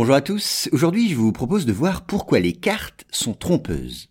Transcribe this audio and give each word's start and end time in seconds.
Bonjour 0.00 0.14
à 0.14 0.20
tous, 0.20 0.68
aujourd'hui 0.70 1.08
je 1.08 1.16
vous 1.16 1.32
propose 1.32 1.66
de 1.66 1.72
voir 1.72 2.06
pourquoi 2.06 2.38
les 2.38 2.52
cartes 2.52 3.04
sont 3.10 3.34
trompeuses. 3.34 4.10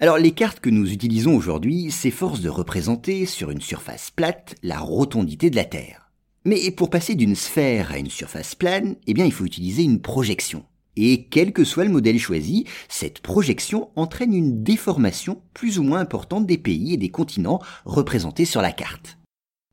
Alors 0.00 0.18
les 0.18 0.32
cartes 0.32 0.58
que 0.58 0.70
nous 0.70 0.90
utilisons 0.90 1.36
aujourd'hui 1.36 1.92
s'efforcent 1.92 2.40
de 2.40 2.48
représenter 2.48 3.26
sur 3.26 3.52
une 3.52 3.60
surface 3.60 4.10
plate 4.10 4.56
la 4.64 4.80
rotondité 4.80 5.48
de 5.48 5.54
la 5.54 5.64
Terre. 5.64 6.10
Mais 6.44 6.72
pour 6.72 6.90
passer 6.90 7.14
d'une 7.14 7.36
sphère 7.36 7.92
à 7.92 7.98
une 7.98 8.10
surface 8.10 8.56
plane, 8.56 8.96
eh 9.06 9.14
bien 9.14 9.24
il 9.24 9.30
faut 9.30 9.44
utiliser 9.44 9.84
une 9.84 10.00
projection. 10.00 10.64
Et 10.96 11.26
quel 11.26 11.52
que 11.52 11.62
soit 11.62 11.84
le 11.84 11.92
modèle 11.92 12.18
choisi, 12.18 12.66
cette 12.88 13.20
projection 13.20 13.90
entraîne 13.94 14.34
une 14.34 14.64
déformation 14.64 15.42
plus 15.54 15.78
ou 15.78 15.84
moins 15.84 16.00
importante 16.00 16.44
des 16.44 16.58
pays 16.58 16.94
et 16.94 16.96
des 16.96 17.10
continents 17.10 17.60
représentés 17.84 18.46
sur 18.46 18.62
la 18.62 18.72
carte. 18.72 19.16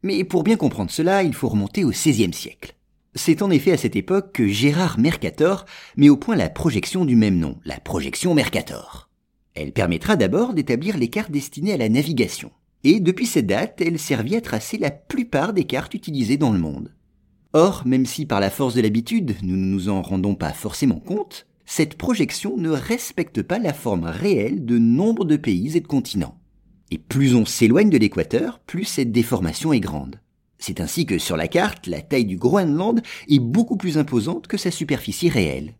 Mais 0.03 0.23
pour 0.23 0.43
bien 0.43 0.55
comprendre 0.55 0.91
cela, 0.91 1.23
il 1.23 1.33
faut 1.33 1.49
remonter 1.49 1.83
au 1.83 1.89
XVIe 1.89 2.31
siècle. 2.31 2.76
C'est 3.17 3.41
en 3.41 3.49
effet 3.49 3.71
à 3.71 3.77
cette 3.77 3.95
époque 3.95 4.31
que 4.31 4.47
Gérard 4.47 4.99
Mercator 4.99 5.65
met 5.97 6.07
au 6.07 6.17
point 6.17 6.35
la 6.35 6.49
projection 6.49 7.03
du 7.03 7.15
même 7.15 7.39
nom, 7.39 7.57
la 7.65 7.79
projection 7.79 8.35
Mercator. 8.35 9.09
Elle 9.55 9.71
permettra 9.71 10.15
d'abord 10.15 10.53
d'établir 10.53 10.97
les 10.97 11.07
cartes 11.07 11.31
destinées 11.31 11.73
à 11.73 11.77
la 11.77 11.89
navigation. 11.89 12.51
Et 12.83 12.99
depuis 12.99 13.25
cette 13.25 13.47
date, 13.47 13.81
elle 13.81 13.97
servit 13.97 14.35
à 14.35 14.41
tracer 14.41 14.77
la 14.77 14.91
plupart 14.91 15.53
des 15.53 15.63
cartes 15.63 15.95
utilisées 15.95 16.37
dans 16.37 16.51
le 16.53 16.59
monde. 16.59 16.93
Or, 17.53 17.81
même 17.87 18.05
si 18.05 18.27
par 18.27 18.39
la 18.39 18.51
force 18.51 18.75
de 18.75 18.81
l'habitude, 18.81 19.35
nous 19.41 19.57
ne 19.57 19.65
nous 19.65 19.89
en 19.89 20.03
rendons 20.03 20.35
pas 20.35 20.53
forcément 20.53 20.99
compte, 20.99 21.47
cette 21.65 21.97
projection 21.97 22.55
ne 22.55 22.69
respecte 22.69 23.41
pas 23.41 23.57
la 23.57 23.73
forme 23.73 24.05
réelle 24.05 24.63
de 24.63 24.77
nombre 24.77 25.25
de 25.25 25.37
pays 25.37 25.75
et 25.75 25.81
de 25.81 25.87
continents. 25.87 26.37
Et 26.91 26.99
plus 26.99 27.33
on 27.33 27.45
s'éloigne 27.45 27.89
de 27.89 27.97
l'équateur, 27.97 28.59
plus 28.59 28.83
cette 28.83 29.11
déformation 29.11 29.73
est 29.73 29.79
grande. 29.79 30.19
C'est 30.59 30.81
ainsi 30.81 31.05
que 31.05 31.17
sur 31.17 31.37
la 31.37 31.47
carte, 31.47 31.87
la 31.87 32.01
taille 32.01 32.25
du 32.25 32.37
Groenland 32.37 33.01
est 33.29 33.39
beaucoup 33.39 33.77
plus 33.77 33.97
imposante 33.97 34.47
que 34.47 34.57
sa 34.57 34.71
superficie 34.71 35.29
réelle. 35.29 35.75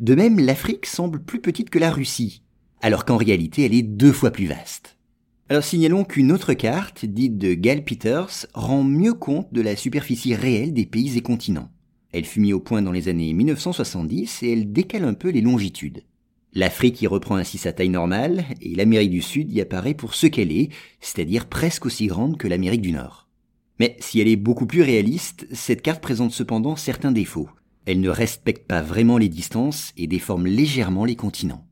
De 0.00 0.14
même, 0.14 0.38
l'Afrique 0.38 0.86
semble 0.86 1.22
plus 1.22 1.40
petite 1.40 1.70
que 1.70 1.78
la 1.78 1.90
Russie, 1.90 2.42
alors 2.82 3.04
qu'en 3.04 3.16
réalité 3.16 3.64
elle 3.64 3.74
est 3.74 3.82
deux 3.82 4.12
fois 4.12 4.30
plus 4.30 4.46
vaste. 4.46 4.98
Alors 5.48 5.62
signalons 5.62 6.04
qu'une 6.04 6.32
autre 6.32 6.54
carte, 6.54 7.04
dite 7.04 7.38
de 7.38 7.54
Gale 7.54 7.84
Peters, 7.84 8.46
rend 8.54 8.82
mieux 8.82 9.12
compte 9.12 9.52
de 9.52 9.60
la 9.60 9.76
superficie 9.76 10.34
réelle 10.34 10.72
des 10.72 10.86
pays 10.86 11.16
et 11.16 11.22
continents. 11.22 11.70
Elle 12.12 12.24
fut 12.24 12.40
mise 12.40 12.54
au 12.54 12.60
point 12.60 12.80
dans 12.80 12.92
les 12.92 13.08
années 13.08 13.32
1970 13.32 14.42
et 14.42 14.52
elle 14.52 14.72
décale 14.72 15.04
un 15.04 15.14
peu 15.14 15.30
les 15.30 15.40
longitudes. 15.40 16.04
L'Afrique 16.54 17.02
y 17.02 17.06
reprend 17.06 17.36
ainsi 17.36 17.58
sa 17.58 17.72
taille 17.72 17.88
normale 17.88 18.44
et 18.60 18.74
l'Amérique 18.74 19.10
du 19.10 19.20
Sud 19.20 19.52
y 19.52 19.60
apparaît 19.60 19.94
pour 19.94 20.14
ce 20.14 20.28
qu'elle 20.28 20.52
est, 20.52 20.70
c'est-à-dire 21.00 21.46
presque 21.46 21.86
aussi 21.86 22.06
grande 22.06 22.38
que 22.38 22.46
l'Amérique 22.46 22.82
du 22.82 22.92
Nord. 22.92 23.23
Mais 23.80 23.96
si 23.98 24.20
elle 24.20 24.28
est 24.28 24.36
beaucoup 24.36 24.66
plus 24.66 24.82
réaliste, 24.82 25.46
cette 25.52 25.82
carte 25.82 26.00
présente 26.00 26.32
cependant 26.32 26.76
certains 26.76 27.12
défauts. 27.12 27.48
Elle 27.86 28.00
ne 28.00 28.08
respecte 28.08 28.66
pas 28.66 28.82
vraiment 28.82 29.18
les 29.18 29.28
distances 29.28 29.92
et 29.96 30.06
déforme 30.06 30.46
légèrement 30.46 31.04
les 31.04 31.16
continents. 31.16 31.66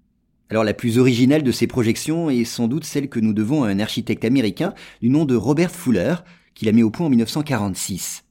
Alors 0.50 0.64
la 0.64 0.74
plus 0.74 0.98
originale 0.98 1.42
de 1.42 1.52
ces 1.52 1.66
projections 1.66 2.28
est 2.28 2.44
sans 2.44 2.68
doute 2.68 2.84
celle 2.84 3.08
que 3.08 3.20
nous 3.20 3.32
devons 3.32 3.64
à 3.64 3.68
un 3.68 3.78
architecte 3.78 4.24
américain 4.24 4.74
du 5.00 5.08
nom 5.08 5.24
de 5.24 5.36
Robert 5.36 5.70
Fuller, 5.70 6.16
qui 6.54 6.66
l'a 6.66 6.72
mis 6.72 6.82
au 6.82 6.90
point 6.90 7.06
en 7.06 7.10
1946. 7.10 8.24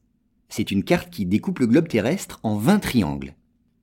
C'est 0.50 0.70
une 0.70 0.84
carte 0.84 1.10
qui 1.10 1.26
découpe 1.26 1.60
le 1.60 1.68
globe 1.68 1.88
terrestre 1.88 2.40
en 2.44 2.58
20 2.58 2.80
triangles. 2.80 3.34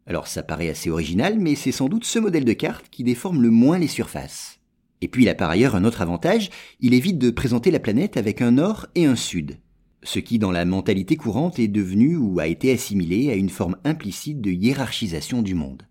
Alors 0.06 0.28
ça 0.28 0.42
paraît 0.42 0.68
assez 0.68 0.90
original, 0.90 1.38
mais 1.38 1.54
c'est 1.54 1.72
sans 1.72 1.88
doute 1.88 2.04
ce 2.04 2.18
modèle 2.18 2.44
de 2.44 2.52
carte 2.52 2.86
qui 2.90 3.04
déforme 3.04 3.42
le 3.42 3.50
moins 3.50 3.78
les 3.78 3.88
surfaces. 3.88 4.60
Et 5.00 5.08
puis 5.08 5.24
il 5.24 5.28
a 5.28 5.34
par 5.34 5.50
ailleurs 5.50 5.74
un 5.74 5.84
autre 5.84 6.02
avantage, 6.02 6.50
il 6.80 6.94
évite 6.94 7.18
de 7.18 7.30
présenter 7.30 7.70
la 7.70 7.80
planète 7.80 8.16
avec 8.16 8.42
un 8.42 8.52
nord 8.52 8.86
et 8.94 9.06
un 9.06 9.16
sud 9.16 9.58
ce 10.02 10.18
qui 10.18 10.38
dans 10.38 10.52
la 10.52 10.64
mentalité 10.64 11.16
courante 11.16 11.58
est 11.58 11.68
devenu 11.68 12.16
ou 12.16 12.38
a 12.40 12.46
été 12.46 12.72
assimilé 12.72 13.30
à 13.30 13.34
une 13.34 13.50
forme 13.50 13.76
implicite 13.84 14.40
de 14.40 14.50
hiérarchisation 14.50 15.42
du 15.42 15.54
monde. 15.54 15.82